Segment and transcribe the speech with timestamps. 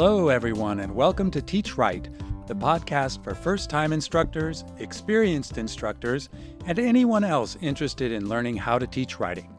[0.00, 2.08] Hello, everyone, and welcome to Teach Right,
[2.46, 6.28] the podcast for first time instructors, experienced instructors,
[6.66, 9.52] and anyone else interested in learning how to teach writing.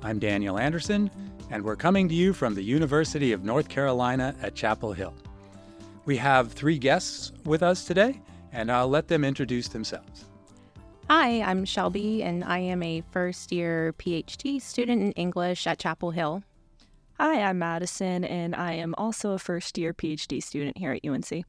[0.00, 1.10] I'm Daniel Anderson,
[1.50, 5.14] and we're coming to you from the University of North Carolina at Chapel Hill.
[6.04, 8.20] We have three guests with us today,
[8.52, 10.26] and I'll let them introduce themselves.
[11.10, 16.12] Hi, I'm Shelby, and I am a first year PhD student in English at Chapel
[16.12, 16.44] Hill.
[17.24, 21.44] Hi, I'm Madison, and I am also a first year PhD student here at UNC.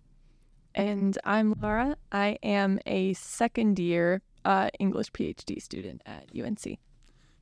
[0.75, 1.97] And I'm Laura.
[2.11, 6.77] I am a second year uh, English PhD student at UNC.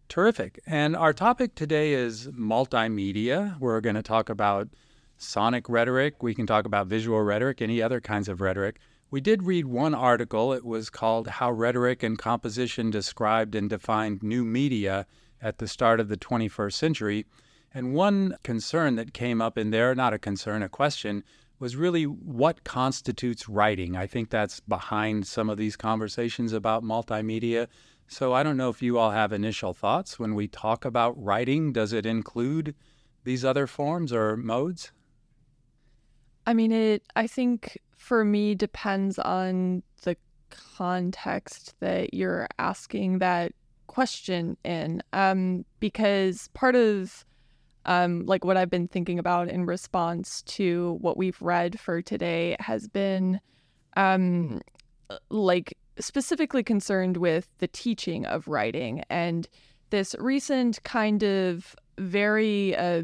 [0.07, 0.62] Terrific.
[0.66, 3.59] And our topic today is multimedia.
[3.59, 4.70] We're going to talk about
[5.18, 6.23] sonic rhetoric.
[6.23, 8.79] We can talk about visual rhetoric, any other kinds of rhetoric.
[9.09, 10.54] We did read one article.
[10.54, 15.05] It was called How Rhetoric and Composition Described and Defined New Media
[15.41, 17.26] at the Start of the 21st Century.
[17.74, 21.24] And one concern that came up in there, not a concern, a question,
[21.60, 23.96] was really what constitutes writing.
[23.96, 27.68] I think that's behind some of these conversations about multimedia.
[28.08, 31.72] So I don't know if you all have initial thoughts when we talk about writing.
[31.72, 32.76] Does it include
[33.24, 34.92] these other forms or modes?
[36.46, 40.18] I mean, it, I think for me depends on the
[40.49, 43.54] context that you're asking that
[43.88, 45.04] question in.
[45.14, 47.24] Um, because part of
[47.85, 52.55] um, like what I've been thinking about in response to what we've read for today
[52.60, 53.40] has been
[53.98, 54.62] um,
[55.29, 59.48] like specifically concerned with the teaching of writing and
[59.90, 63.04] this recent kind of very uh,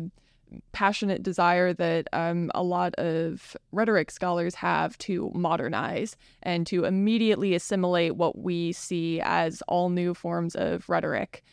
[0.71, 7.53] passionate desire that um, a lot of rhetoric scholars have to modernize and to immediately
[7.53, 11.43] assimilate what we see as all new forms of rhetoric.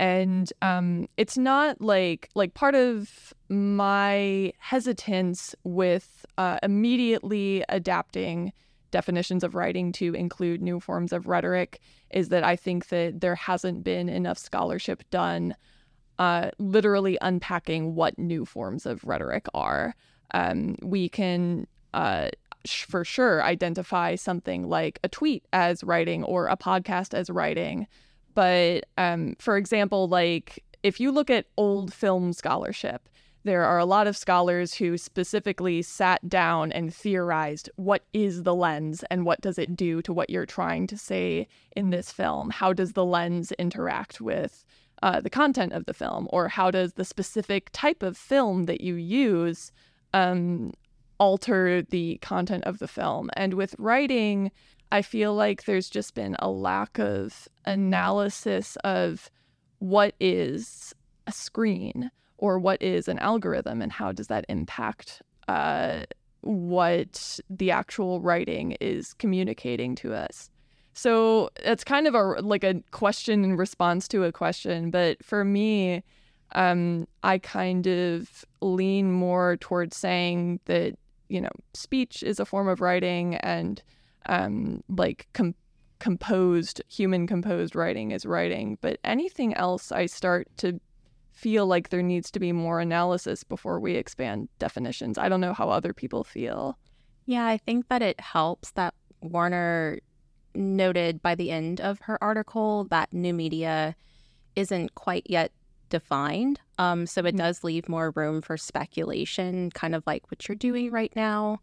[0.00, 8.54] And um, it's not like like part of my hesitance with uh, immediately adapting
[8.90, 11.80] definitions of writing to include new forms of rhetoric
[12.10, 15.54] is that I think that there hasn't been enough scholarship done
[16.18, 19.94] uh, literally unpacking what new forms of rhetoric are.
[20.32, 22.30] Um, we can, uh,
[22.66, 27.86] for sure, identify something like a tweet as writing or a podcast as writing.
[28.34, 33.08] But um, for example, like if you look at old film scholarship,
[33.42, 38.54] there are a lot of scholars who specifically sat down and theorized what is the
[38.54, 42.50] lens and what does it do to what you're trying to say in this film?
[42.50, 44.64] How does the lens interact with
[45.02, 48.82] uh, the content of the film, or how does the specific type of film that
[48.82, 49.72] you use
[50.12, 50.74] um,
[51.18, 53.30] alter the content of the film?
[53.34, 54.50] And with writing,
[54.92, 59.30] I feel like there's just been a lack of analysis of
[59.78, 60.94] what is
[61.26, 66.00] a screen or what is an algorithm and how does that impact uh,
[66.40, 70.50] what the actual writing is communicating to us.
[70.92, 75.44] So it's kind of a like a question in response to a question, but for
[75.44, 76.02] me,
[76.54, 80.96] um, I kind of lean more towards saying that
[81.28, 83.82] you know speech is a form of writing, and
[84.26, 85.54] um, like com-
[85.98, 88.78] composed human composed writing is writing.
[88.80, 90.80] But anything else, I start to
[91.32, 95.16] feel like there needs to be more analysis before we expand definitions.
[95.16, 96.78] I don't know how other people feel.
[97.26, 100.00] Yeah, I think that it helps that Werner
[100.54, 103.94] noted by the end of her article that new media
[104.56, 105.52] isn't quite yet
[105.90, 106.60] defined.
[106.78, 107.38] Um, so it mm.
[107.38, 111.60] does leave more room for speculation, kind of like what you're doing right now.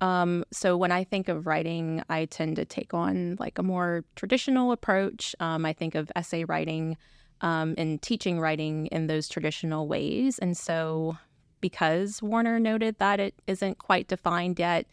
[0.00, 4.04] Um, so when I think of writing, I tend to take on like a more
[4.14, 5.34] traditional approach.
[5.40, 6.96] Um, I think of essay writing
[7.40, 10.38] um, and teaching writing in those traditional ways.
[10.38, 11.16] And so
[11.60, 14.86] because Werner noted that it isn't quite defined yet,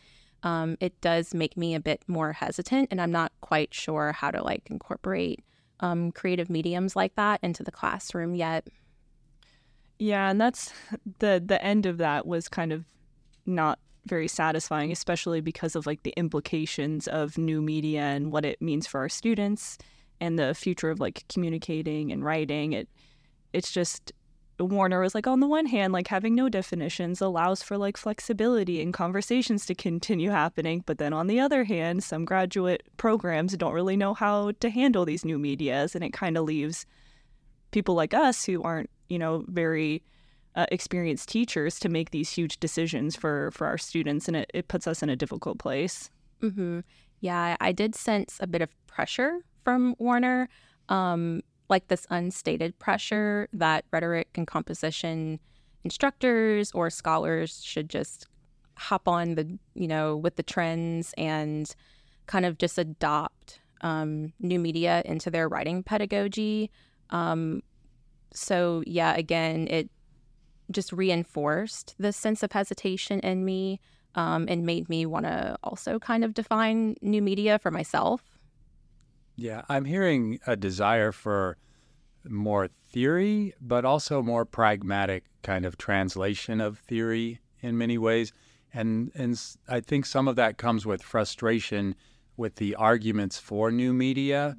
[0.43, 4.29] um, it does make me a bit more hesitant, and I'm not quite sure how
[4.31, 5.43] to like incorporate
[5.79, 8.67] um, creative mediums like that into the classroom yet.
[9.99, 10.73] Yeah, and that's
[11.19, 12.85] the the end of that was kind of
[13.45, 18.61] not very satisfying, especially because of like the implications of new media and what it
[18.61, 19.77] means for our students
[20.19, 22.73] and the future of like communicating and writing.
[22.73, 22.89] It
[23.53, 24.11] it's just
[24.59, 28.81] Werner was like, on the one hand, like having no definitions allows for like flexibility
[28.81, 30.83] and conversations to continue happening.
[30.85, 35.05] But then on the other hand, some graduate programs don't really know how to handle
[35.05, 35.95] these new medias.
[35.95, 36.85] And it kind of leaves
[37.71, 40.03] people like us who aren't, you know, very
[40.55, 44.27] uh, experienced teachers to make these huge decisions for, for our students.
[44.27, 46.09] And it, it puts us in a difficult place.
[46.41, 46.81] Mm-hmm.
[47.21, 50.49] Yeah, I did sense a bit of pressure from Werner.
[50.89, 55.39] Um, like this unstated pressure that rhetoric and composition
[55.83, 58.27] instructors or scholars should just
[58.77, 61.75] hop on the you know with the trends and
[62.25, 66.71] kind of just adopt um, new media into their writing pedagogy.
[67.09, 67.61] Um,
[68.33, 69.89] so yeah, again, it
[70.71, 73.79] just reinforced the sense of hesitation in me
[74.15, 78.21] um, and made me want to also kind of define new media for myself.
[79.35, 81.57] Yeah, I'm hearing a desire for
[82.25, 88.31] more theory, but also more pragmatic kind of translation of theory in many ways.
[88.73, 91.95] And, and I think some of that comes with frustration
[92.37, 94.57] with the arguments for new media.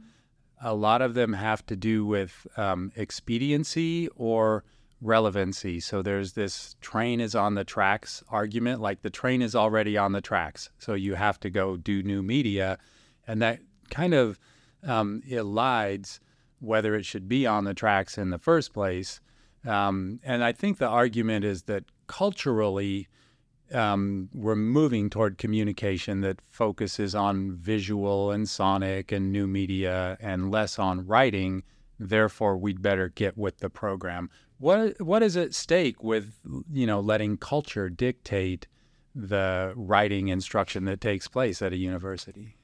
[0.62, 4.65] A lot of them have to do with um, expediency or
[5.05, 5.79] relevancy.
[5.81, 10.12] So there's this train is on the tracks argument, like the train is already on
[10.12, 10.71] the tracks.
[10.79, 12.79] So you have to go do new media.
[13.27, 13.61] And that
[13.91, 14.39] kind of
[14.83, 16.21] um, elides
[16.61, 19.21] whether it should be on the tracks in the first place.
[19.67, 23.09] Um, and I think the argument is that culturally,
[23.73, 30.51] um, we're moving toward communication that focuses on visual and sonic and new media and
[30.51, 31.62] less on writing.
[31.99, 34.31] Therefore, we'd better get with the program.
[34.58, 36.35] What what is at stake with
[36.73, 38.67] you know letting culture dictate
[39.14, 42.56] the writing instruction that takes place at a university?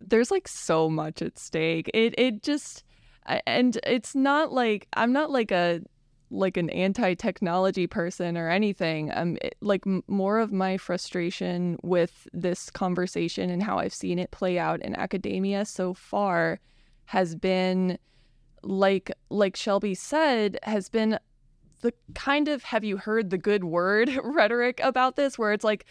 [0.00, 1.90] There's like so much at stake.
[1.92, 2.84] It it just
[3.46, 5.80] and it's not like I'm not like a
[6.30, 9.10] like an anti-technology person or anything.
[9.12, 14.18] Um, it, like m- more of my frustration with this conversation and how I've seen
[14.18, 16.60] it play out in academia so far
[17.06, 17.98] has been
[18.62, 21.18] like like Shelby said has been
[21.82, 25.38] the kind of have you heard the good word rhetoric about this?
[25.38, 25.86] Where it's like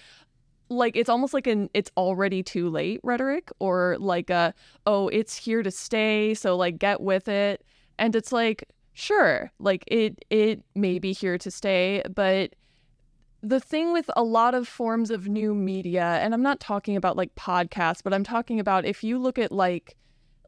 [0.69, 4.53] like it's almost like an it's already too late rhetoric or like a
[4.85, 7.65] oh it's here to stay so like get with it.
[7.97, 12.53] And it's like sure like it it may be here to stay but
[13.41, 17.15] the thing with a lot of forms of new media and i'm not talking about
[17.15, 19.95] like podcasts but i'm talking about if you look at like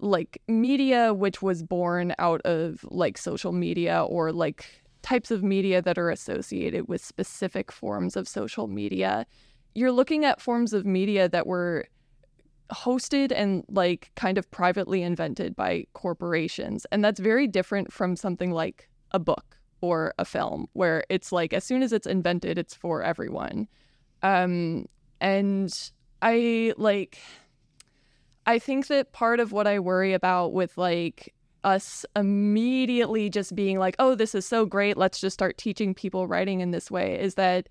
[0.02, 4.66] like media which was born out of like social media or like
[5.02, 9.26] types of media that are associated with specific forms of social media
[9.74, 11.86] you're looking at forms of media that were
[12.72, 16.86] hosted and like kind of privately invented by corporations.
[16.92, 21.54] And that's very different from something like a book or a film where it's like
[21.54, 23.68] as soon as it's invented it's for everyone.
[24.24, 24.86] Um
[25.20, 27.18] and I like
[28.46, 31.34] I think that part of what I worry about with like
[31.64, 34.98] us immediately just being like, "Oh, this is so great.
[34.98, 37.70] Let's just start teaching people writing in this way." is that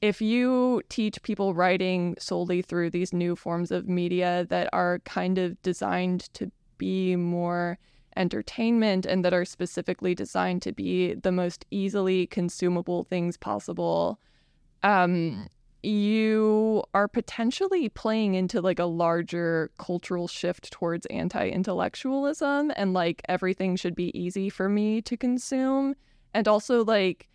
[0.00, 5.38] if you teach people writing solely through these new forms of media that are kind
[5.38, 7.78] of designed to be more
[8.16, 14.18] entertainment and that are specifically designed to be the most easily consumable things possible,
[14.82, 15.46] um,
[15.82, 23.22] you are potentially playing into like a larger cultural shift towards anti intellectualism and like
[23.28, 25.94] everything should be easy for me to consume.
[26.34, 27.28] And also, like,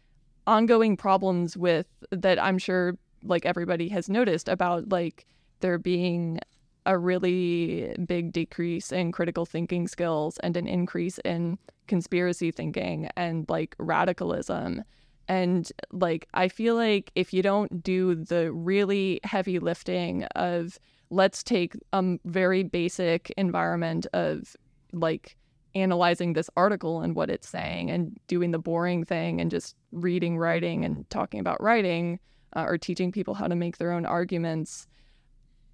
[0.47, 5.25] ongoing problems with that I'm sure like everybody has noticed about like
[5.61, 6.39] there being
[6.85, 13.45] a really big decrease in critical thinking skills and an increase in conspiracy thinking and
[13.49, 14.83] like radicalism.
[15.27, 20.79] And like, I feel like if you don't do the really heavy lifting of
[21.09, 24.55] let's take a very basic environment of
[24.91, 25.37] like
[25.75, 30.37] analyzing this article and what it's saying and doing the boring thing and just reading
[30.37, 32.19] writing and talking about writing
[32.55, 34.87] uh, or teaching people how to make their own arguments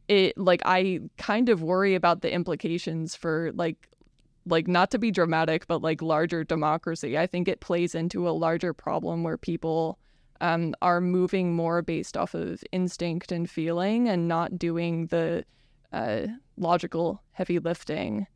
[0.08, 3.88] it like i kind of worry about the implications for like
[4.46, 8.32] like not to be dramatic but like larger democracy i think it plays into a
[8.32, 10.00] larger problem where people
[10.42, 15.46] um, are moving more based off of instinct and feeling and not doing the
[15.94, 18.28] uh, logical heavy lifting.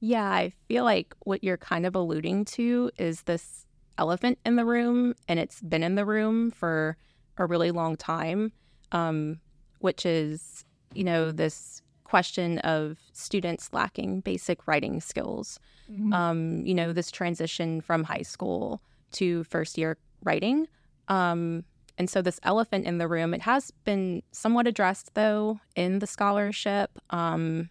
[0.00, 3.66] Yeah, I feel like what you're kind of alluding to is this
[3.98, 6.96] elephant in the room, and it's been in the room for
[7.36, 8.52] a really long time,
[8.92, 9.40] um,
[9.80, 10.64] which is,
[10.94, 15.58] you know, this question of students lacking basic writing skills.
[15.90, 16.12] Mm-hmm.
[16.12, 18.80] Um, you know, this transition from high school
[19.12, 20.68] to first year writing.
[21.08, 21.64] Um,
[21.98, 26.06] and so, this elephant in the room, it has been somewhat addressed, though, in the
[26.06, 26.90] scholarship.
[27.10, 27.70] Um,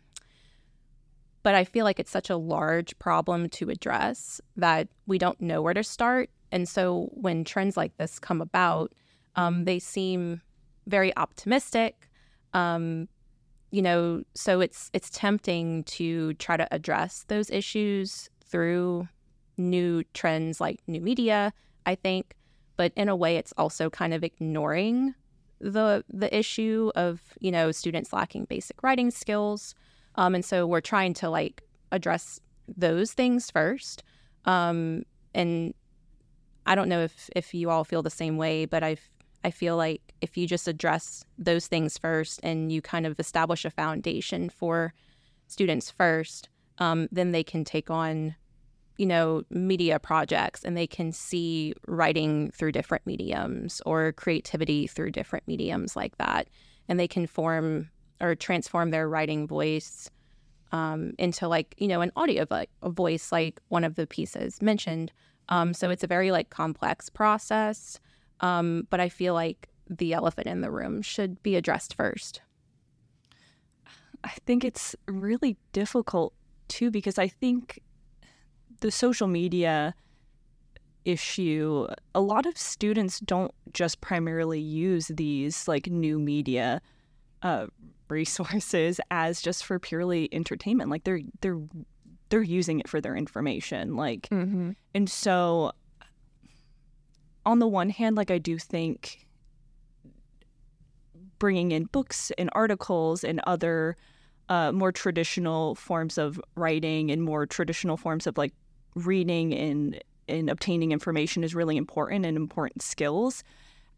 [1.43, 5.61] but I feel like it's such a large problem to address that we don't know
[5.61, 6.31] where to start.
[6.51, 8.93] And so when trends like this come about,
[9.35, 10.41] um, they seem
[10.87, 12.09] very optimistic.
[12.53, 13.09] Um,
[13.75, 19.05] you know, so it's it's tempting to try to address those issues through
[19.58, 21.51] new trends like new media,
[21.86, 22.36] I think.
[22.77, 25.13] But in a way, it's also kind of ignoring
[25.60, 29.75] the the issue of you know students lacking basic writing skills,
[30.15, 32.39] um, and so we're trying to like address
[32.77, 34.03] those things first.
[34.46, 35.03] Um,
[35.34, 35.74] and
[36.65, 38.96] I don't know if if you all feel the same way, but I
[39.45, 43.63] I feel like if you just address those things first and you kind of establish
[43.63, 44.93] a foundation for
[45.47, 46.49] students first,
[46.79, 48.35] um, then they can take on
[48.97, 55.11] you know, media projects and they can see writing through different mediums or creativity through
[55.11, 56.47] different mediums like that.
[56.87, 57.89] And they can form
[58.21, 60.09] or transform their writing voice
[60.71, 65.11] um, into like, you know, an audio vo- voice, like one of the pieces mentioned.
[65.49, 67.99] Um, so it's a very like complex process.
[68.41, 72.41] Um, but I feel like the elephant in the room should be addressed first.
[74.23, 76.33] I think it's really difficult
[76.67, 77.79] too because I think
[78.79, 79.93] the social media
[81.05, 86.81] issue, a lot of students don't just primarily use these like new media
[87.43, 87.67] uh,
[88.09, 90.89] resources as just for purely entertainment.
[90.89, 91.59] Like they're they're
[92.29, 93.95] they're using it for their information.
[93.95, 94.71] Like, mm-hmm.
[94.93, 95.71] and so
[97.45, 99.25] on the one hand, like I do think
[101.37, 103.97] bringing in books and articles and other
[104.49, 108.53] uh, more traditional forms of writing and more traditional forms of like
[108.95, 113.43] reading and and obtaining information is really important and important skills.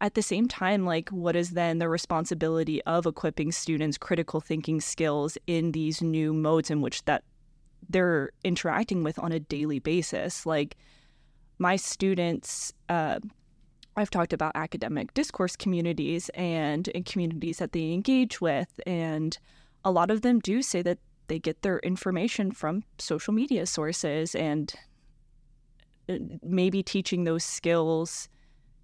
[0.00, 4.80] At the same time, like what is then the responsibility of equipping students critical thinking
[4.80, 7.24] skills in these new modes in which that
[7.88, 10.44] they're interacting with on a daily basis?
[10.44, 10.76] Like
[11.58, 13.18] my students, uh,
[13.96, 19.36] I've talked about academic discourse communities and, and communities that they engage with, and
[19.84, 24.34] a lot of them do say that they get their information from social media sources
[24.34, 24.74] and
[26.08, 28.28] uh, maybe teaching those skills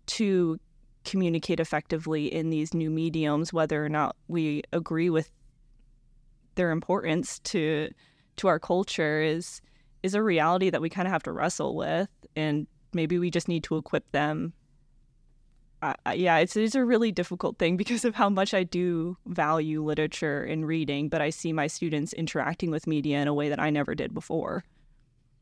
[0.06, 0.58] to
[1.04, 5.30] communicate effectively in these new mediums whether or not we agree with
[6.54, 7.90] their importance to
[8.36, 9.60] to our culture is
[10.04, 13.48] is a reality that we kind of have to wrestle with and maybe we just
[13.48, 14.52] need to equip them.
[15.82, 19.84] Uh, yeah it's, it's a really difficult thing because of how much i do value
[19.84, 23.60] literature and reading but i see my students interacting with media in a way that
[23.60, 24.64] i never did before.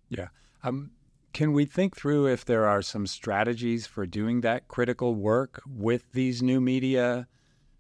[0.09, 0.29] Yeah.
[0.65, 0.91] Um,
[1.33, 6.13] can we think through if there are some strategies for doing that critical work with
[6.13, 7.27] these new media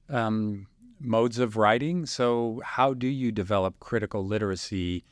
[0.08, 0.66] um,
[0.98, 2.06] modes of writing?
[2.06, 5.04] So, how do you develop critical literacy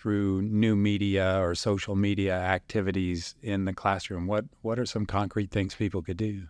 [0.00, 4.26] through new media or social media activities in the classroom?
[4.26, 6.46] What What are some concrete things people could do?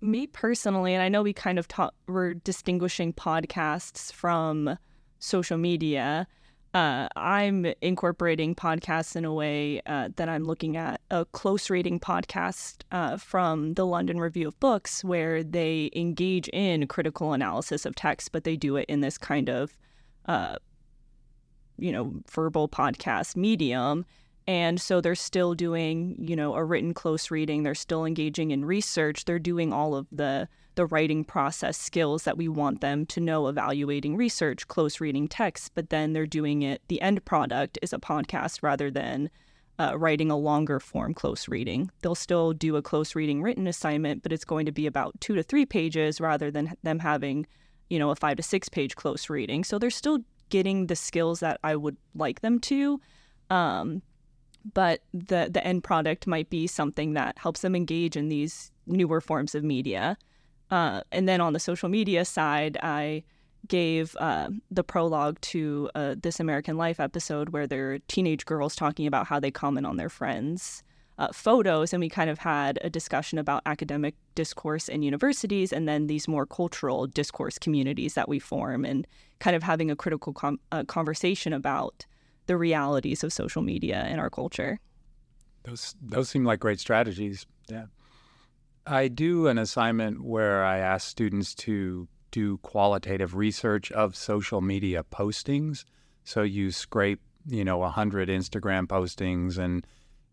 [0.00, 4.78] Me personally, and I know we kind of taught, we're distinguishing podcasts from
[5.18, 6.28] social media
[6.74, 11.98] uh, I'm incorporating podcasts in a way uh, that I'm looking at a close reading
[11.98, 17.94] podcast uh, from the London Review of Books, where they engage in critical analysis of
[17.94, 19.78] text, but they do it in this kind of,
[20.26, 20.56] uh,
[21.78, 24.04] you know, verbal podcast medium.
[24.46, 27.62] And so they're still doing, you know, a written close reading.
[27.62, 29.26] They're still engaging in research.
[29.26, 33.48] They're doing all of the the writing process skills that we want them to know
[33.48, 37.98] evaluating research, close reading text, but then they're doing it, the end product is a
[37.98, 39.28] podcast rather than
[39.80, 41.90] uh, writing a longer form close reading.
[42.00, 45.34] They'll still do a close reading written assignment, but it's going to be about two
[45.34, 47.44] to three pages rather than them having,
[47.90, 49.64] you know, a five to six page close reading.
[49.64, 53.00] So they're still getting the skills that I would like them to.
[53.50, 54.02] Um,
[54.74, 59.20] but the the end product might be something that helps them engage in these newer
[59.20, 60.16] forms of media.
[60.70, 63.22] Uh, and then on the social media side, I
[63.66, 68.76] gave uh, the prologue to uh, This American Life episode where there are teenage girls
[68.76, 70.82] talking about how they comment on their friends'
[71.18, 71.92] uh, photos.
[71.92, 76.28] And we kind of had a discussion about academic discourse in universities and then these
[76.28, 79.06] more cultural discourse communities that we form and
[79.40, 82.06] kind of having a critical com- uh, conversation about
[82.46, 84.78] the realities of social media in our culture.
[85.64, 87.46] Those, those seem like great strategies.
[87.68, 87.86] Yeah.
[88.86, 95.04] I do an assignment where I ask students to do qualitative research of social media
[95.10, 95.84] postings.
[96.24, 99.86] So you scrape, you know, 100 Instagram postings and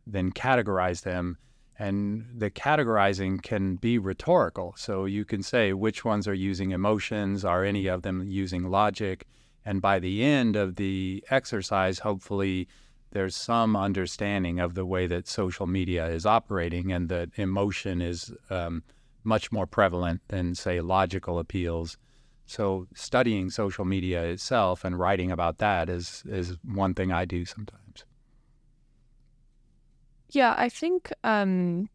[0.06, 1.38] then categorize them.
[1.78, 4.74] And the categorizing can be rhetorical.
[4.78, 9.28] So you can say which ones are using emotions, are any of them using logic?
[9.66, 12.68] And by the end of the exercise, hopefully,
[13.12, 18.32] there's some understanding of the way that social media is operating and that emotion is
[18.50, 18.84] um,
[19.24, 21.98] much more prevalent than, say, logical appeals.
[22.46, 27.44] So studying social media itself and writing about that is is one thing I do
[27.46, 27.85] sometimes.
[30.36, 31.90] Yeah, I think um,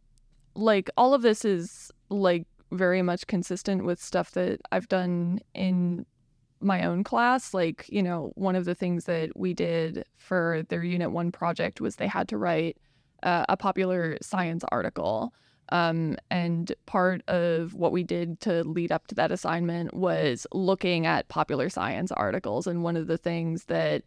[0.54, 6.06] like all of this is like very much consistent with stuff that I've done in
[6.60, 7.52] my own class.
[7.52, 11.82] Like, you know, one of the things that we did for their Unit 1 project
[11.82, 12.78] was they had to write
[13.22, 15.34] uh, a popular science article.
[15.68, 21.04] Um, and part of what we did to lead up to that assignment was looking
[21.04, 22.66] at popular science articles.
[22.66, 24.02] And one of the things that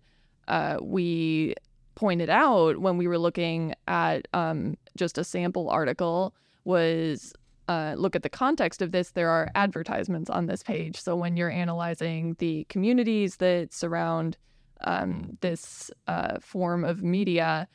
[0.48, 1.54] uh, we
[1.96, 6.34] pointed out when we were looking at um, just a sample article
[6.66, 7.34] was
[7.68, 11.00] uh, look at the context of this, there are advertisements on this page.
[11.00, 14.38] So when you're analyzing the communities that surround
[14.82, 17.68] um, this uh, form of media,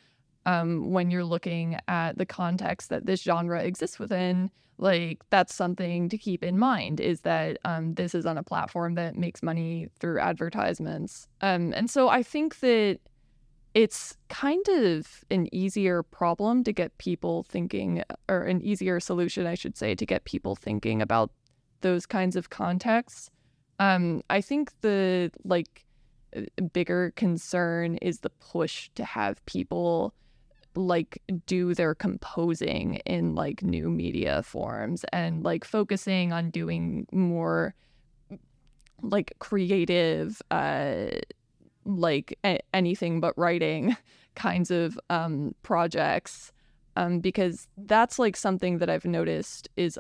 [0.46, 6.08] um, when you're looking at the context that this genre exists within, like that's something
[6.08, 9.88] to keep in mind is that um, this is on a platform that makes money
[9.98, 11.26] through advertisements.
[11.40, 13.00] Um, and so I think that
[13.74, 19.54] it's kind of an easier problem to get people thinking, or an easier solution, I
[19.54, 21.30] should say, to get people thinking about
[21.80, 23.30] those kinds of contexts.
[23.78, 25.84] Um, I think the like
[26.72, 30.14] bigger concern is the push to have people
[30.74, 37.74] like do their composing in like new media forms and like focusing on doing more
[39.02, 41.06] like creative uh
[41.88, 43.96] like a- anything but writing
[44.34, 46.52] kinds of um projects
[46.96, 49.98] um because that's like something that I've noticed is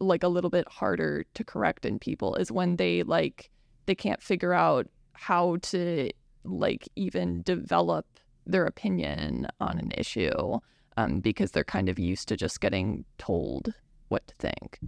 [0.00, 3.50] like a little bit harder to correct in people is when they like
[3.86, 6.10] they can't figure out how to
[6.44, 8.06] like even develop
[8.46, 10.58] their opinion on an issue
[10.96, 13.72] um, because they're kind of used to just getting told
[14.08, 14.78] what to think.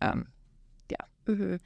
[0.00, 0.28] Um,
[0.88, 1.04] yeah.
[1.26, 1.56] Mm-hmm.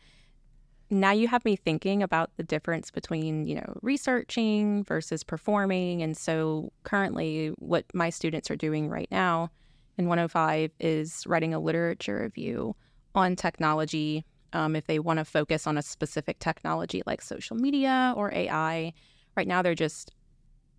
[0.94, 6.02] Now you have me thinking about the difference between, you know, researching versus performing.
[6.02, 9.50] And so currently, what my students are doing right now
[9.98, 12.76] in 105 is writing a literature review
[13.12, 14.24] on technology.
[14.52, 18.92] Um, if they want to focus on a specific technology like social media or AI,
[19.36, 20.12] right now they're just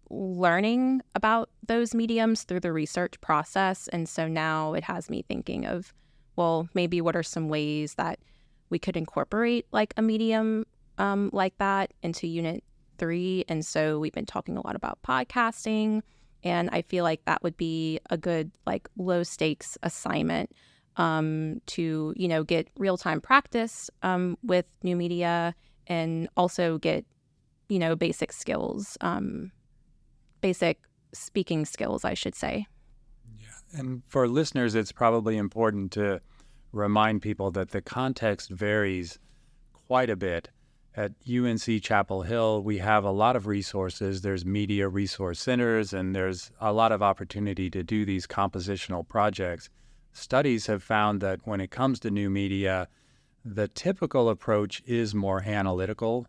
[0.10, 3.90] learning about those mediums through the research process.
[3.90, 5.94] And so now it has me thinking of,
[6.38, 8.20] well, maybe what are some ways that
[8.70, 10.66] we could incorporate like a medium
[10.98, 12.64] um, like that into Unit
[12.98, 13.46] 3.
[13.48, 16.02] And so we've been talking a lot about podcasting.
[16.44, 20.52] And I feel like that would be a good, like, low stakes assignment
[20.96, 25.56] um, to, you know, get real time practice um, with new media
[25.88, 27.04] and also get,
[27.68, 29.52] you know, basic skills um,
[30.46, 30.80] basic
[31.12, 32.68] speaking skills, I should say.
[33.40, 33.80] Yeah.
[33.80, 36.22] And for listeners, it's probably important to
[36.76, 39.18] remind people that the context varies
[39.88, 40.50] quite a bit.
[40.98, 44.22] At UNC Chapel Hill, we have a lot of resources.
[44.22, 49.70] There's media resource centers, and there's a lot of opportunity to do these compositional projects.
[50.14, 52.88] Studies have found that when it comes to new media,
[53.44, 56.28] the typical approach is more analytical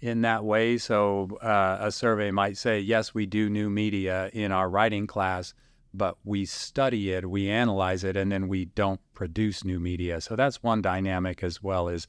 [0.00, 0.78] in that way.
[0.78, 5.54] So uh, a survey might say, yes, we do new media in our writing class,
[5.98, 10.20] but we study it, we analyze it, and then we don't produce new media.
[10.20, 12.06] So that's one dynamic as well as,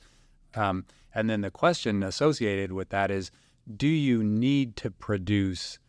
[0.55, 3.31] um, and then the question associated with that is,
[3.75, 5.79] do you need to produce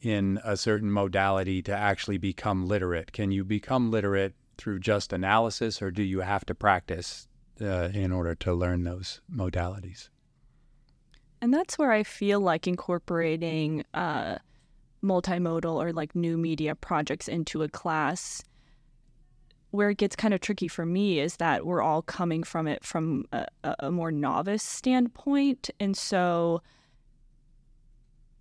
[0.00, 3.12] in a certain modality to actually become literate?
[3.12, 7.28] Can you become literate through just analysis, or do you have to practice
[7.60, 10.08] uh, in order to learn those modalities?
[11.40, 14.38] And that's where I feel like incorporating uh,
[15.02, 18.42] multimodal or like new media projects into a class,
[19.70, 22.84] where it gets kind of tricky for me is that we're all coming from it
[22.84, 23.46] from a,
[23.80, 25.68] a more novice standpoint.
[25.78, 26.62] And so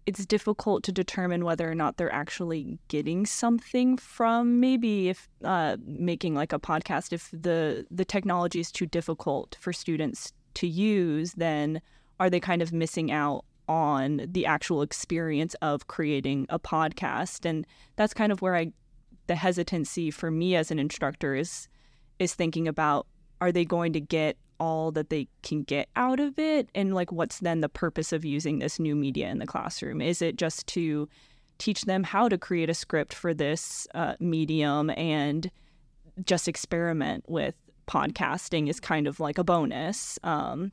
[0.07, 5.75] it's difficult to determine whether or not they're actually getting something from maybe if uh,
[5.85, 11.33] making like a podcast if the the technology is too difficult for students to use
[11.33, 11.81] then
[12.21, 17.45] are they kind of missing out on the actual experience of creating a podcast?
[17.45, 18.71] And that's kind of where I
[19.27, 21.67] the hesitancy for me as an instructor is
[22.17, 23.05] is thinking about
[23.39, 27.11] are they going to get all that they can get out of it and like
[27.11, 30.65] what's then the purpose of using this new media in the classroom is it just
[30.65, 31.07] to
[31.59, 35.51] teach them how to create a script for this uh, medium and
[36.25, 37.53] just experiment with
[37.87, 40.71] podcasting is kind of like a bonus um,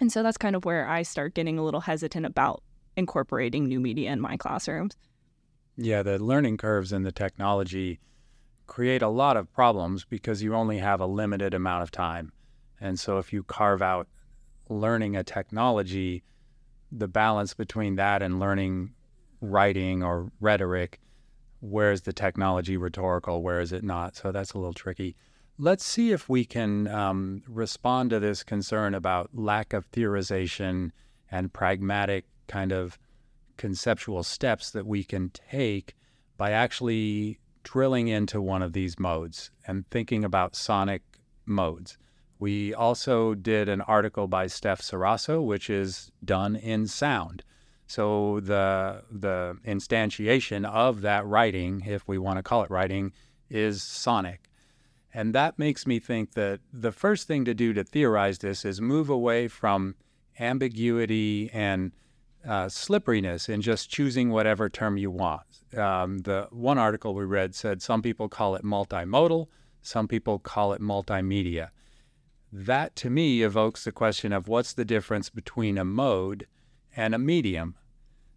[0.00, 2.62] and so that's kind of where I start getting a little hesitant about
[2.96, 4.96] incorporating new media in my classrooms.
[5.76, 8.00] Yeah, the learning curves in the technology
[8.66, 12.32] create a lot of problems because you only have a limited amount of time.
[12.80, 14.08] And so if you carve out
[14.68, 16.22] learning a technology,
[16.92, 18.94] the balance between that and learning
[19.40, 21.00] writing or rhetoric,
[21.60, 24.16] where is the technology rhetorical, where is it not?
[24.16, 25.16] So that's a little tricky.
[25.60, 30.92] Let's see if we can um, respond to this concern about lack of theorization
[31.32, 32.96] and pragmatic kind of
[33.56, 35.96] conceptual steps that we can take
[36.36, 41.02] by actually drilling into one of these modes and thinking about sonic
[41.44, 41.98] modes.
[42.38, 47.42] We also did an article by Steph Ceraso, which is done in sound.
[47.88, 53.12] So the the instantiation of that writing, if we want to call it writing,
[53.50, 54.47] is sonic.
[55.12, 58.80] And that makes me think that the first thing to do to theorize this is
[58.80, 59.94] move away from
[60.38, 61.92] ambiguity and
[62.46, 65.42] uh, slipperiness in just choosing whatever term you want.
[65.76, 69.48] Um, the one article we read said some people call it multimodal,
[69.82, 71.70] some people call it multimedia.
[72.52, 76.46] That to me evokes the question of what's the difference between a mode
[76.96, 77.76] and a medium.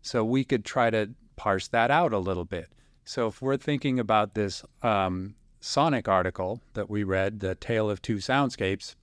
[0.02, 2.70] So we could try to parse that out a little bit.
[3.06, 8.02] So if we're thinking about this um, Sonic article that we read, The Tale of
[8.02, 8.96] Two Soundscapes,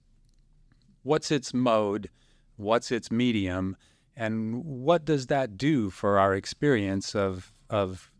[1.04, 2.10] what's its mode?
[2.56, 3.76] What's its medium?
[4.16, 8.10] And what does that do for our experience of, of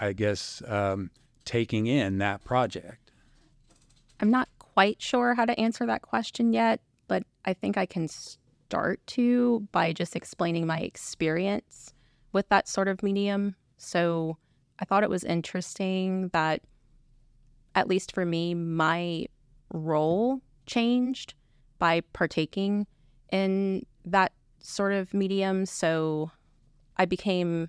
[0.00, 1.10] I guess, um,
[1.44, 3.10] taking in that project?
[4.20, 8.08] I'm not quite sure how to answer that question yet, but I think I can
[8.08, 11.92] start to by just explaining my experience
[12.32, 13.54] with that sort of medium.
[13.76, 14.38] So
[14.78, 16.62] I thought it was interesting that,
[17.74, 19.26] at least for me, my
[19.72, 21.34] role changed
[21.78, 22.86] by partaking
[23.30, 25.66] in that sort of medium.
[25.66, 26.30] So
[26.96, 27.68] I became,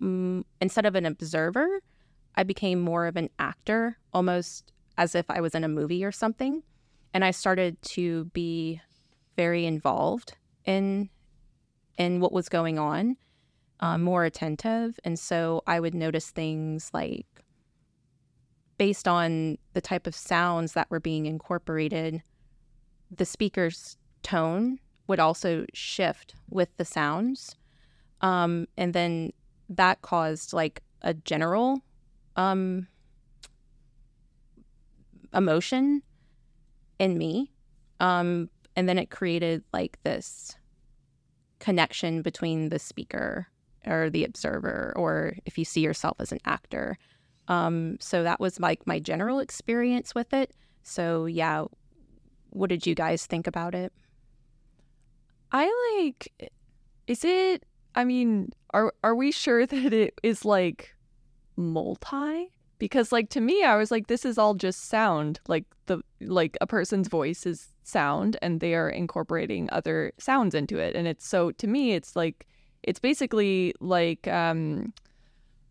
[0.00, 1.80] mm, instead of an observer,
[2.34, 6.12] I became more of an actor, almost as if I was in a movie or
[6.12, 6.62] something.
[7.14, 8.80] And I started to be
[9.36, 11.08] very involved in
[11.98, 13.16] in what was going on,
[13.80, 15.00] uh, more attentive.
[15.04, 17.26] And so I would notice things like
[18.78, 22.22] based on the type of sounds that were being incorporated,
[23.10, 27.54] the speaker's tone would also shift with the sounds.
[28.20, 29.32] Um, and then
[29.68, 31.80] that caused like a general
[32.36, 32.88] um,
[35.32, 36.02] emotion
[36.98, 37.52] in me.
[38.00, 40.56] Um, and then it created like this
[41.58, 43.46] connection between the speaker
[43.86, 46.98] or the observer, or if you see yourself as an actor.
[47.48, 50.52] Um, so that was like my general experience with it.
[50.82, 51.64] So yeah,
[52.50, 53.92] what did you guys think about it?
[55.52, 56.52] I like
[57.06, 60.94] is it I mean, are are we sure that it is like
[61.56, 62.52] multi?
[62.78, 65.40] Because like to me I was like this is all just sound.
[65.48, 70.78] Like the like a person's voice is sound and they are incorporating other sounds into
[70.78, 70.94] it.
[70.94, 72.46] And it's so to me it's like
[72.82, 74.92] it's basically like um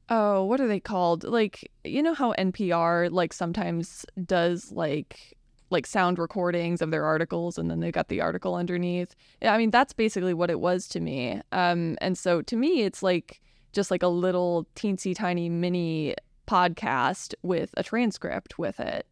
[0.10, 1.24] oh, what are they called?
[1.24, 5.36] Like you know how NPR like sometimes does like
[5.72, 9.16] like sound recordings of their articles and then they got the article underneath.
[9.42, 11.42] I mean, that's basically what it was to me.
[11.52, 13.42] Um, and so to me, it's like
[13.74, 16.16] just like a little teensy tiny mini
[16.48, 19.08] podcast with a transcript with it.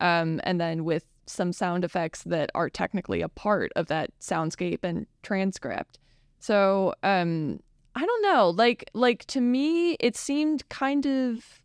[0.00, 4.80] Um, and then with some sound effects that are technically a part of that soundscape
[4.84, 5.98] and transcript.
[6.38, 7.60] So, um,
[7.96, 8.50] I don't know.
[8.50, 11.62] Like, like to me, it seemed kind of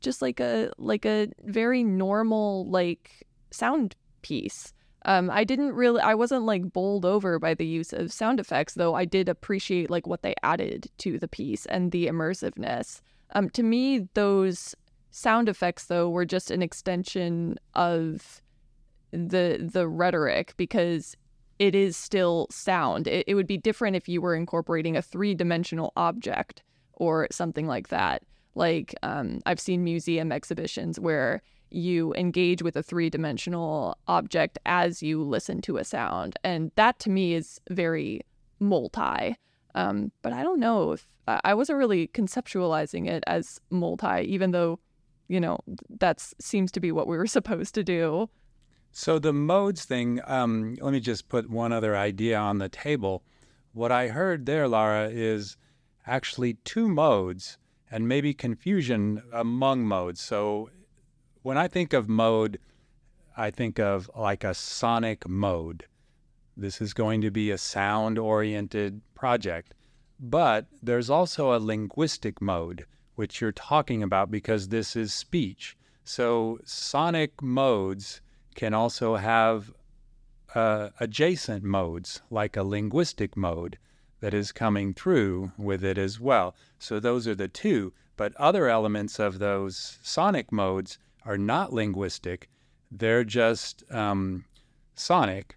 [0.00, 4.72] just like a like a very normal like sound piece.
[5.04, 8.74] Um, I didn't really, I wasn't like bowled over by the use of sound effects,
[8.74, 13.00] though I did appreciate like what they added to the piece and the immersiveness.
[13.34, 14.74] Um, to me, those
[15.10, 18.42] sound effects, though, were just an extension of
[19.12, 21.16] the the rhetoric because
[21.58, 23.06] it is still sound.
[23.06, 26.62] It, it would be different if you were incorporating a three dimensional object
[26.94, 28.22] or something like that.
[28.54, 35.02] Like um, I've seen museum exhibitions where you engage with a three dimensional object as
[35.02, 36.36] you listen to a sound.
[36.44, 38.20] And that to me is very
[38.60, 39.36] multi.
[39.74, 44.80] Um, but I don't know if I wasn't really conceptualizing it as multi, even though,
[45.28, 45.60] you know,
[45.98, 48.28] that seems to be what we were supposed to do.
[48.94, 53.22] So the modes thing, um, let me just put one other idea on the table.
[53.72, 55.56] What I heard there, Lara, is
[56.06, 57.56] actually two modes
[57.90, 60.20] and maybe confusion among modes.
[60.20, 60.70] So
[61.42, 62.58] when I think of mode,
[63.36, 65.86] I think of like a sonic mode.
[66.54, 69.74] This is going to be a sound oriented project.
[70.20, 75.76] But there's also a linguistic mode, which you're talking about because this is speech.
[76.04, 78.20] So sonic modes
[78.54, 79.72] can also have
[80.54, 83.78] uh, adjacent modes, like a linguistic mode
[84.20, 86.54] that is coming through with it as well.
[86.78, 87.92] So those are the two.
[88.16, 92.48] But other elements of those sonic modes are not linguistic,
[92.90, 94.44] they're just um,
[94.94, 95.56] sonic.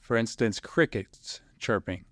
[0.00, 2.04] For instance, crickets chirping.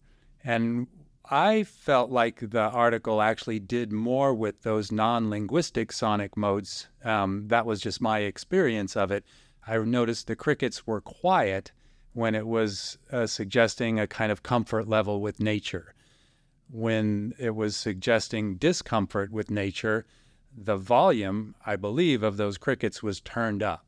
[0.42, 0.87] And
[1.31, 6.88] I felt like the article actually did more with those non linguistic sonic modes.
[7.05, 9.25] Um, that was just my experience of it.
[9.66, 11.73] I noticed the crickets were quiet
[12.12, 15.94] when it was uh, suggesting a kind of comfort level with nature.
[16.70, 20.07] When it was suggesting discomfort with nature,
[20.57, 23.85] the volume, I believe, of those crickets was turned up.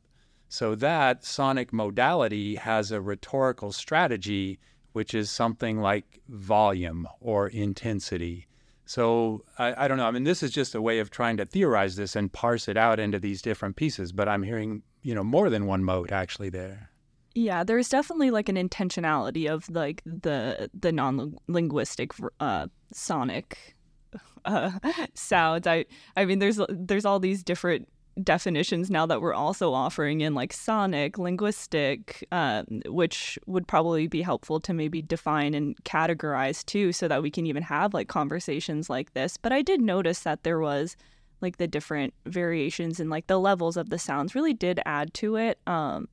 [0.47, 4.59] So that sonic modality has a rhetorical strategy,
[4.91, 8.47] which is something like volume or intensity.
[8.85, 10.05] So I, I, don't know.
[10.05, 12.77] I mean, this is just a way of trying to theorize this and parse it
[12.77, 14.11] out into these different pieces.
[14.11, 16.89] But I'm hearing, you know, more than one mode actually there.
[17.35, 23.75] Yeah, there's definitely like an intentionality of like the the non linguistic uh, sonic
[24.45, 24.71] uh,
[25.13, 25.67] sounds.
[25.67, 25.85] I
[26.15, 27.87] I mean, there's there's all these different
[28.21, 34.21] definitions now that we're also offering in like sonic, linguistic, uh, which would probably be
[34.21, 38.89] helpful to maybe define and categorize too, so that we can even have like conversations
[38.91, 39.37] like this.
[39.37, 40.95] But I did notice that there was
[41.43, 45.35] like the different variations and like the levels of the sounds really did add to
[45.35, 45.59] it.
[45.67, 46.07] Um,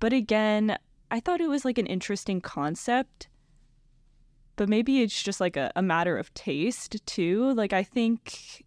[0.00, 0.76] but again,
[1.10, 3.28] I thought it was like an interesting concept.
[4.56, 7.54] But maybe it's just like a, a matter of taste too.
[7.54, 8.64] Like I think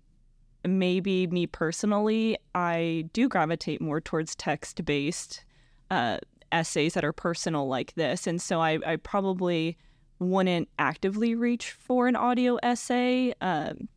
[0.65, 5.45] maybe me personally, I do gravitate more towards text based
[5.89, 6.19] uh,
[6.51, 8.27] essays that are personal like this.
[8.27, 9.77] And so I, I probably
[10.19, 13.33] wouldn't actively reach for an audio essay.
[13.41, 13.87] Um,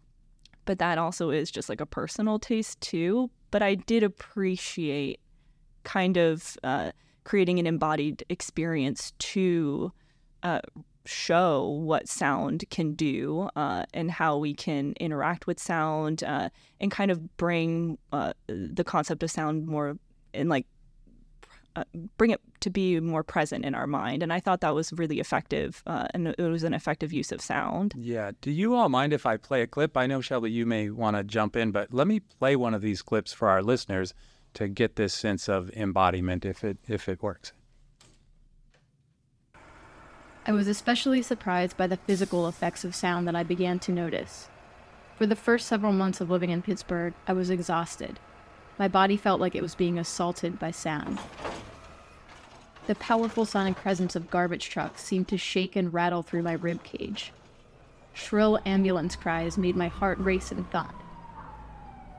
[0.65, 3.31] but that also is just like a personal taste too.
[3.51, 5.21] But I did appreciate
[5.85, 6.93] kind of uh,
[7.25, 9.93] creating an embodied experience to
[10.43, 10.61] uh,
[11.05, 16.91] show what sound can do uh, and how we can interact with sound uh, and
[16.91, 19.97] kind of bring uh, the concept of sound more
[20.33, 20.67] in like
[21.77, 21.85] uh,
[22.17, 24.23] bring it to be more present in our mind.
[24.23, 27.41] And I thought that was really effective uh, and it was an effective use of
[27.41, 27.95] sound.
[27.97, 28.33] Yeah.
[28.41, 29.97] Do you all mind if I play a clip?
[29.97, 32.83] I know, Shelby, you may want to jump in, but let me play one of
[32.83, 34.15] these clips for our listeners
[34.55, 37.53] to get this sense of embodiment if it if it works.
[40.47, 44.49] I was especially surprised by the physical effects of sound that I began to notice.
[45.17, 48.19] For the first several months of living in Pittsburgh, I was exhausted.
[48.81, 51.19] My body felt like it was being assaulted by sound.
[52.87, 56.83] The powerful sonic presence of garbage trucks seemed to shake and rattle through my rib
[56.83, 57.31] cage.
[58.15, 60.95] Shrill ambulance cries made my heart race and thud.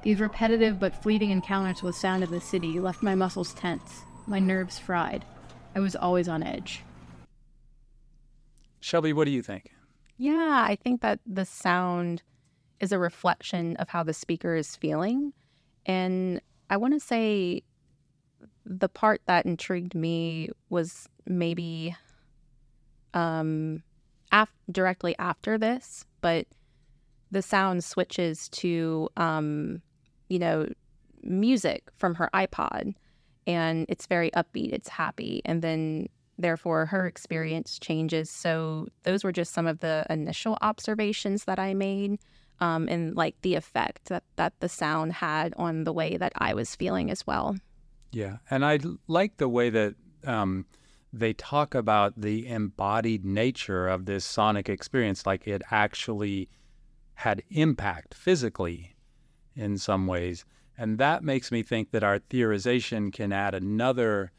[0.03, 4.37] These repetitive but fleeting encounters with sound in the city left my muscles tense, my
[4.37, 5.25] nerves fried.
[5.75, 6.83] I was always on edge.
[8.81, 9.71] Shelby, what do you think?
[10.15, 12.21] Yeah, I think that the sound
[12.79, 15.33] is a reflection of how the speaker is feeling.
[15.87, 16.39] And
[16.71, 17.61] I want to say
[18.65, 21.95] the part that intrigued me was maybe
[23.13, 23.83] um,
[24.31, 26.47] af- directly after this, but
[27.29, 29.81] the sound switches to, um,
[30.29, 30.67] you know,
[31.23, 32.95] music from her iPod
[33.45, 35.41] and it's very upbeat, it's happy.
[35.45, 36.07] And then
[36.41, 38.29] Therefore, her experience changes.
[38.29, 42.19] So, those were just some of the initial observations that I made
[42.61, 46.53] um, and like the effect that, that the sound had on the way that I
[46.53, 47.57] was feeling as well.
[48.11, 48.37] Yeah.
[48.49, 49.95] And I like the way that
[50.25, 50.65] um,
[51.11, 56.49] they talk about the embodied nature of this sonic experience, like it actually
[57.15, 58.95] had impact physically
[59.55, 60.45] in some ways.
[60.77, 64.31] And that makes me think that our theorization can add another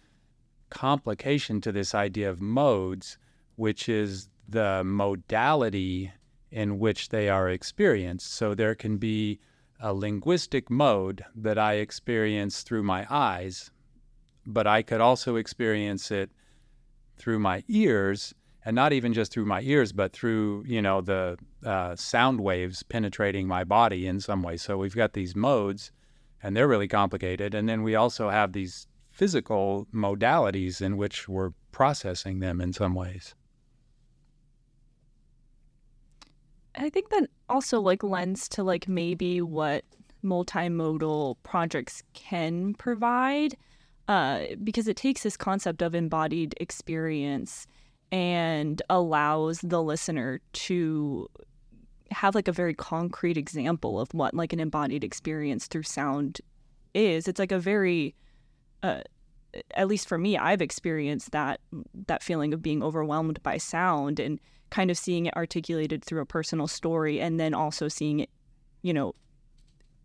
[0.71, 3.19] complication to this idea of modes,
[3.57, 6.13] which is the modality
[6.53, 8.33] in which they are experienced.
[8.33, 9.41] So there can be
[9.81, 13.71] a linguistic mode that I experience through my eyes,
[14.47, 16.31] but I could also experience it
[17.17, 18.35] through my ears,
[18.65, 22.83] and not even just through my ears, but through you know the uh, sound waves
[22.83, 24.57] penetrating my body in some way.
[24.57, 25.91] So we've got these modes,
[26.43, 31.53] and they're really complicated, and then we also have these physical modalities in which we're
[31.73, 33.35] processing them in some ways.
[36.75, 39.85] I think that also like lends to like maybe what
[40.25, 43.57] multimodal projects can provide
[44.09, 47.67] uh, because it takes this concept of embodied experience
[48.11, 51.29] and allows the listener to
[52.11, 56.41] have like a very concrete example of what like an embodied experience through sound
[56.95, 57.27] is.
[57.27, 58.15] It's like a very
[58.83, 59.01] uh,
[59.75, 61.61] at least for me, I've experienced that
[62.07, 64.41] that feeling of being overwhelmed by sound and
[64.73, 68.31] kind of seeing it articulated through a personal story, and then also seeing it,
[68.81, 69.15] you know,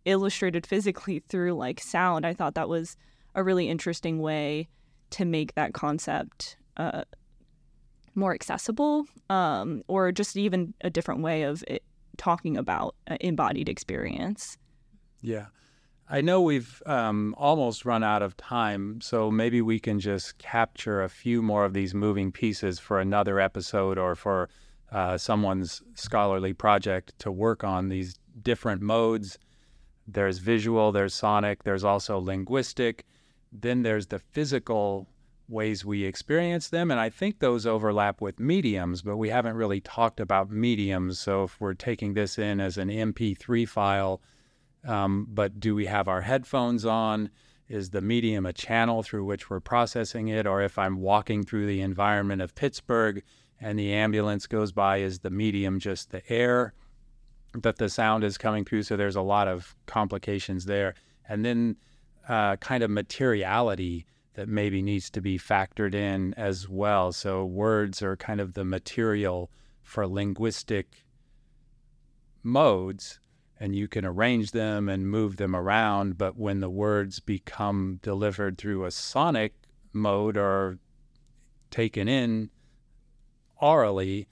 [0.03, 2.25] illustrated physically through like sound.
[2.25, 2.97] I thought that was
[3.33, 4.67] a really interesting way
[5.11, 7.03] to make that concept uh,
[8.13, 11.81] more accessible, um, or just even a different way of it,
[12.17, 14.57] talking about embodied experience.
[15.21, 15.45] Yeah.
[16.09, 21.03] I know we've um, almost run out of time, so maybe we can just capture
[21.03, 24.49] a few more of these moving pieces for another episode or for
[24.89, 29.37] uh, someone's scholarly project to work on these different modes.
[30.07, 33.05] There's visual, there's sonic, there's also linguistic,
[33.51, 35.09] then there's the physical
[35.49, 36.89] ways we experience them.
[36.89, 41.19] And I think those overlap with mediums, but we haven't really talked about mediums.
[41.19, 44.21] So if we're taking this in as an MP3 file,
[44.85, 47.29] um, but do we have our headphones on?
[47.67, 50.47] Is the medium a channel through which we're processing it?
[50.47, 53.23] Or if I'm walking through the environment of Pittsburgh
[53.59, 56.73] and the ambulance goes by, is the medium just the air
[57.53, 58.83] that the sound is coming through?
[58.83, 60.93] So there's a lot of complications there.
[61.27, 61.75] And then
[62.29, 67.11] uh, kind of materiality that maybe needs to be factored in as well.
[67.11, 69.49] So words are kind of the material
[69.81, 71.03] for linguistic
[72.43, 73.19] modes
[73.59, 76.17] and you can arrange them and move them around.
[76.17, 79.53] But when the words become delivered through a sonic
[79.93, 80.79] mode or
[81.71, 82.49] taken in
[83.59, 84.27] orally,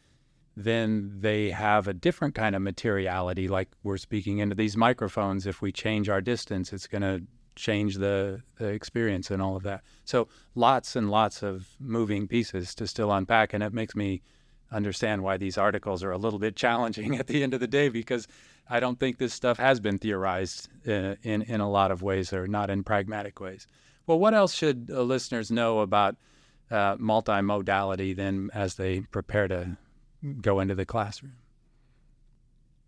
[0.56, 3.48] then they have a different kind of materiality.
[3.48, 5.46] Like we're speaking into these microphones.
[5.46, 7.24] If we change our distance, it's going to
[7.56, 9.82] change the, the experience and all of that.
[10.06, 13.54] So lots and lots of moving pieces to still unpack.
[13.54, 14.22] And it makes me
[14.76, 17.90] understand why these articles are a little bit challenging at the end of the day
[17.90, 18.28] because
[18.70, 22.02] I don't think this stuff has been theorized in, uh, in, in a lot of
[22.02, 23.68] ways or not in pragmatic ways.
[24.08, 26.16] Well, what else should uh, listeners know about
[26.70, 29.78] uh, multimodality then as they prepare to
[30.42, 31.34] go into the classroom?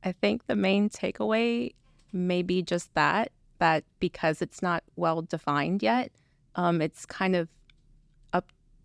[0.03, 1.73] I think the main takeaway
[2.11, 6.11] may be just that that because it's not well defined yet,
[6.55, 7.49] um, it's kind of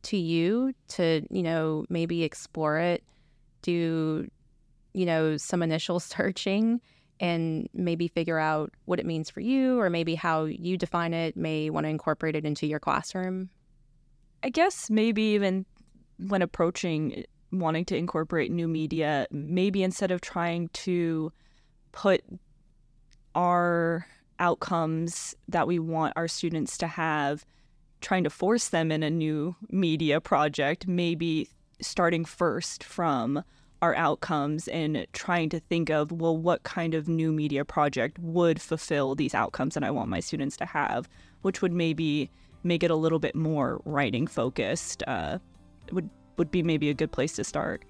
[0.03, 3.03] to you to you know maybe explore it,
[3.63, 4.29] do
[4.95, 6.81] you know, some initial searching
[7.21, 11.37] and maybe figure out what it means for you or maybe how you define it,
[11.37, 13.49] may want to incorporate it into your classroom?
[14.43, 15.65] I guess maybe even
[16.19, 21.33] when approaching wanting to incorporate new media, maybe instead of trying to
[21.93, 22.25] put
[23.35, 24.07] our
[24.39, 27.45] outcomes that we want our students to have,
[28.03, 31.49] trying to force them in a new media project, maybe
[31.81, 33.43] starting first from
[33.81, 38.61] our outcomes and trying to think of, well, what kind of new media project would
[38.61, 41.09] fulfill these outcomes that I want my students to have,
[41.43, 42.31] which would maybe
[42.63, 45.03] make it a little bit more writing focused.
[45.07, 45.39] Uh,
[45.91, 47.85] would would be maybe a good place to start.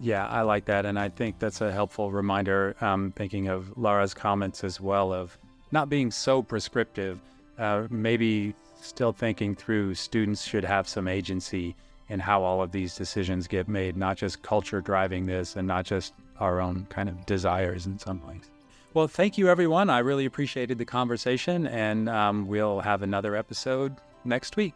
[0.00, 2.76] Yeah, I like that, and I think that's a helpful reminder.
[2.80, 5.38] Um, thinking of Laura's comments as well of
[5.70, 7.20] not being so prescriptive,
[7.58, 11.74] uh, maybe still thinking through students should have some agency
[12.08, 15.84] in how all of these decisions get made, not just culture driving this and not
[15.84, 18.50] just our own kind of desires in some ways.
[18.92, 19.90] Well, thank you, everyone.
[19.90, 24.74] I really appreciated the conversation, and um, we'll have another episode next week.